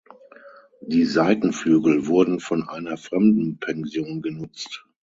[0.81, 4.83] Die Seitenflügel wurden von einer Fremdenpension genutzt.